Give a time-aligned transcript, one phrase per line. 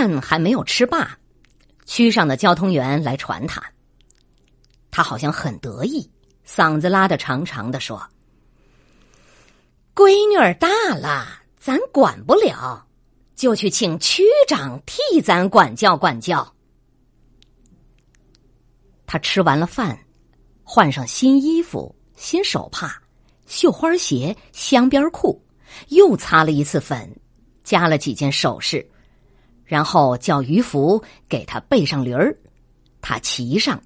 [0.00, 1.18] 饭还没有吃罢，
[1.84, 3.62] 区上的交通员来传他。
[4.90, 6.10] 他好像很得意，
[6.46, 8.02] 嗓子拉得长长的说
[9.94, 11.26] ：“闺女儿大了，
[11.58, 12.86] 咱管不了，
[13.34, 16.50] 就去请区长替咱管教管教。”
[19.06, 19.98] 他吃完了饭，
[20.62, 22.98] 换上新衣服、新手帕、
[23.46, 25.44] 绣花鞋、镶边裤，
[25.88, 27.14] 又擦了一次粉，
[27.64, 28.88] 加了几件首饰，
[29.70, 32.36] 然后叫渔夫给他备上驴儿，
[33.00, 33.80] 他骑上。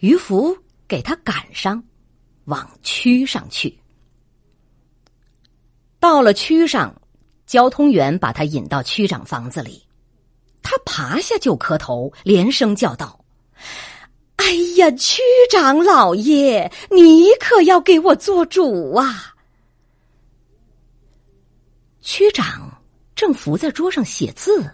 [0.00, 0.54] 渔夫
[0.86, 1.82] 给他赶上，
[2.44, 3.80] 往区上去。
[5.98, 6.94] 到了区上，
[7.46, 9.82] 交通员把他引到区长房子里，
[10.62, 13.24] 他爬下就磕头，连声叫道
[14.36, 19.34] ：“哎呀，区长老爷，你可要给我做主啊！”
[22.02, 22.82] 区长
[23.16, 24.70] 正伏在桌上写字，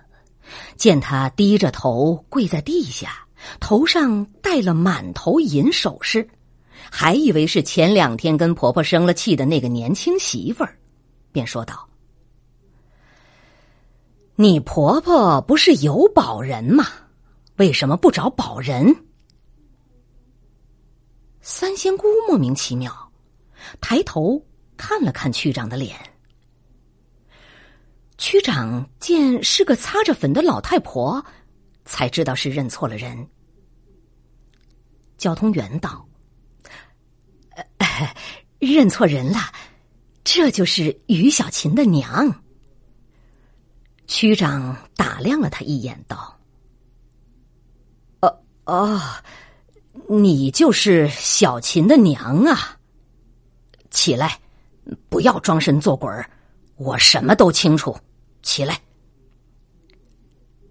[0.77, 3.27] 见他低着头跪在地下。
[3.61, 6.27] 头上戴了满头银首饰，
[6.91, 10.79] 还以为是前两天跟婆婆生了气的那个年轻媳妇儿，
[11.31, 11.87] 便说道
[14.37, 16.87] ：“你婆婆不是有保人吗？
[17.57, 19.05] 为什么不找保人？”
[21.43, 23.13] 三仙姑莫名其妙，
[23.83, 24.43] 抬头
[24.79, 25.95] 看了看区长的脸。
[28.25, 31.23] 区长见是个擦着粉的老太婆，
[31.85, 33.29] 才知道是认错了人。
[35.19, 36.09] 交通员道
[38.59, 39.41] ：“认错人了，
[40.25, 42.43] 这就是于小琴的娘。”
[44.09, 46.35] 区长打量了他一眼，道
[48.21, 48.99] ：“哦哦，
[50.09, 52.75] 你就是小琴的娘啊！
[53.91, 54.41] 起来，
[55.11, 56.27] 不要装神做鬼儿，
[56.77, 57.95] 我什么都清楚。
[58.45, 58.81] 起来。”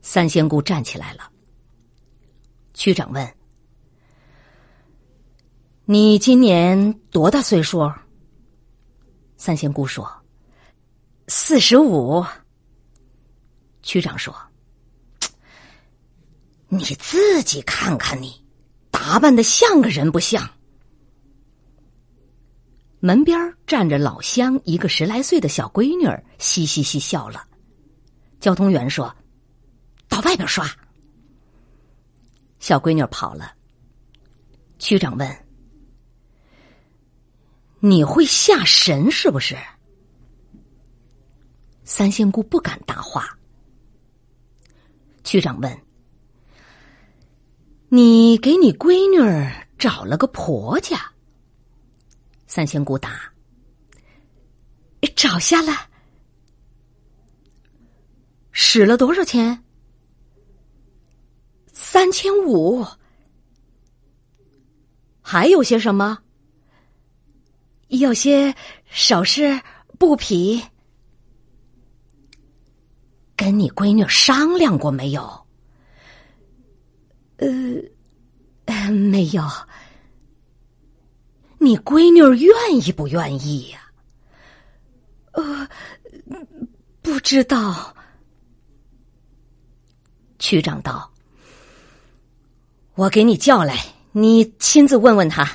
[0.01, 1.29] 三仙姑站起来了。
[2.73, 3.35] 区长问。
[5.85, 7.91] 你今年多大岁数？
[9.35, 10.09] 三仙姑说
[11.27, 12.23] ：“四十五。”
[13.83, 14.33] 区长说
[16.69, 18.41] ：“你自己看看你，
[18.89, 20.49] 打扮的像个人不像？”
[23.01, 27.45] 门边站着老乡一个十来岁的小闺女儿，嘻嘻嘻笑了。
[28.43, 29.15] 交通员说
[30.09, 30.69] ：“到外边刷。”
[32.59, 33.55] 小闺女跑了。
[34.79, 35.45] 区长问。
[37.79, 39.55] 你会下神是不是？
[41.85, 43.29] 三仙姑不敢答话。
[45.23, 45.81] 区长问
[47.87, 50.99] ：“你给你闺女儿找了个婆家？”
[52.45, 53.21] 三仙姑答
[55.15, 55.71] ：“找下了。”
[58.53, 59.61] 使了多少钱？
[61.73, 62.85] 三千五。
[65.21, 66.19] 还有些什么？
[67.87, 68.55] 有些
[68.85, 69.59] 首饰
[69.97, 70.63] 布匹，
[73.35, 75.45] 跟你闺女商量过没有？
[77.37, 77.49] 呃，
[78.91, 79.43] 没有。
[81.59, 83.79] 你闺女愿意不愿意呀？
[85.31, 85.67] 呃，
[87.01, 87.95] 不知道。
[90.43, 91.09] 区长道
[92.95, 93.81] ：“我给你叫来，
[94.11, 95.49] 你亲自问问他。”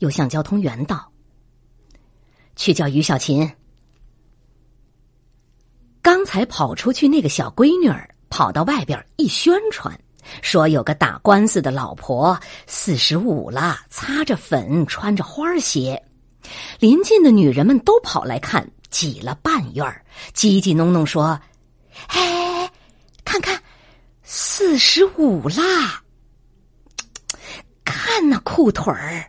[0.00, 1.10] 又向交通员道
[2.54, 3.50] ：“去叫于小琴。”
[6.02, 9.98] 刚才跑出去那个小闺女儿跑到外边一宣传，
[10.42, 16.04] 说有个打官司的老婆，四十五了，擦着粉，穿着花鞋。
[16.78, 20.04] 邻近的女人们都跑来看，挤了半院儿，
[20.34, 21.40] 叽叽哝哝说
[22.08, 22.57] ：“哎，
[24.68, 26.02] 四十五啦！
[27.86, 29.24] 看那裤腿儿。”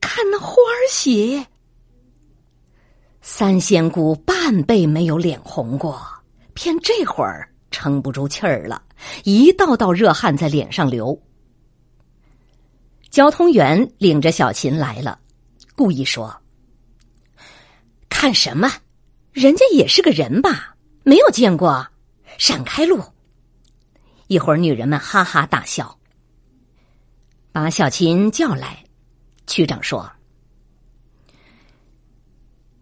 [0.00, 0.54] 看那花
[0.88, 1.44] 鞋，
[3.20, 6.00] 三仙姑半辈没有脸红过，
[6.54, 8.80] 偏这会儿撑不住气儿了，
[9.24, 11.20] 一道道热汗在脸上流。
[13.10, 15.18] 交通员领着小琴来了，
[15.74, 16.32] 故意说
[18.08, 18.72] ：“看什么？
[19.32, 20.76] 人家也是个人吧？
[21.02, 21.84] 没有见过，
[22.38, 23.02] 闪开路！”
[24.34, 25.96] 一会儿，女人们哈哈大笑，
[27.52, 28.84] 把小琴叫来。
[29.46, 30.10] 区长说：“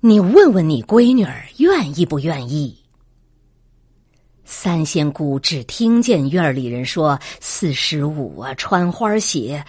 [0.01, 2.83] 你问问你闺女儿愿意不愿意？”
[4.47, 9.63] 三仙姑只听见院里人说：“四十五啊，穿花鞋，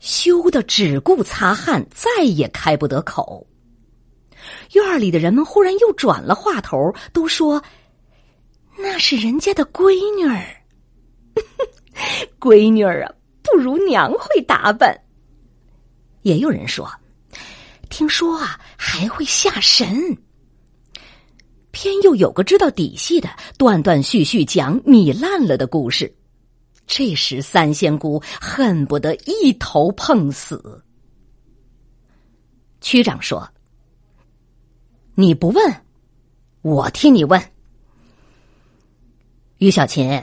[0.00, 3.46] 羞得只顾擦汗，再也开不得口。”
[4.72, 7.62] 院里的人们忽然又转了话头，都说
[8.78, 10.42] ：“那是人家的闺女儿，
[12.46, 13.12] 闺女儿啊，
[13.42, 14.96] 不如娘会打扮。
[16.22, 16.88] 也有人说，
[17.90, 20.16] 听说啊，还会下神。
[21.72, 23.28] 偏又有个知道底细的，
[23.58, 26.14] 断断续续讲米烂了的故事。
[26.86, 30.84] 这时三仙姑恨不得一头碰死。
[32.80, 33.48] 区长说
[35.16, 35.82] ：“你不问，
[36.62, 37.42] 我替你问。
[39.58, 40.22] 于小琴，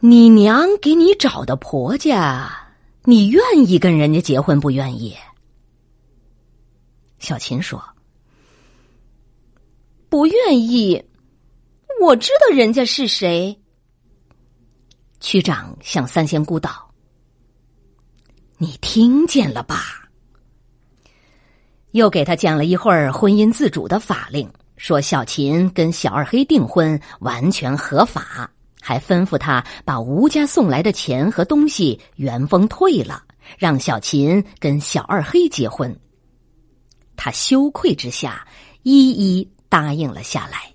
[0.00, 2.50] 你娘给你找的婆家，
[3.04, 5.16] 你愿意跟人家结婚不愿意？”
[7.18, 7.82] 小琴说。
[10.08, 11.04] 不愿意，
[12.00, 13.60] 我知道人家是谁。
[15.20, 16.90] 区长向三仙姑道
[18.56, 20.08] ：“你听见了吧？”
[21.92, 28.50] 又给他讲了一会儿婚姻自主的法令，说小琴跟小二黑订婚完全合法，
[28.88, 33.22] 还吩咐他把吴家送来的钱和东西原封退了，
[33.58, 35.94] 让小琴跟小二黑结婚。
[37.14, 38.48] 他羞愧之下，
[38.82, 39.46] 一一。
[39.68, 40.72] 答应了下来。